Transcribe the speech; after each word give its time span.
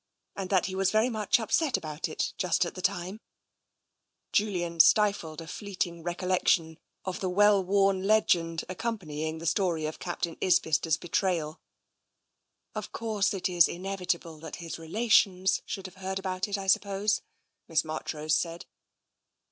And 0.35 0.49
that 0.49 0.65
he 0.65 0.73
was 0.73 0.89
very 0.89 1.09
much 1.11 1.39
upset 1.39 1.77
about 1.77 2.09
it, 2.09 2.33
just 2.35 2.65
at 2.65 2.73
the 2.73 2.81
time/' 2.81 3.19
Julian 4.31 4.79
stifled 4.79 5.41
a 5.41 5.45
fleeting 5.47 6.01
recollection 6.01 6.79
of 7.05 7.19
the 7.19 7.29
well 7.29 7.63
worn 7.63 8.01
legend 8.07 8.65
accompanying 8.67 9.37
the 9.37 9.45
story 9.45 9.85
of 9.85 9.99
Captain 9.99 10.37
Isbister*s 10.41 10.97
betrayal. 10.97 11.61
"Of 12.73 12.91
course, 12.91 13.31
it 13.35 13.47
is 13.47 13.67
inevitable 13.67 14.39
that 14.39 14.55
his 14.55 14.79
relations 14.79 15.61
should 15.67 15.85
have 15.85 15.97
heard 16.01 16.17
about 16.17 16.47
it, 16.47 16.57
I 16.57 16.65
suppose," 16.65 17.21
Miss 17.67 17.83
Marchrose 17.85 18.33
said. 18.33 18.65